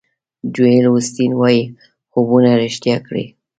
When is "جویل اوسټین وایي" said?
0.53-1.61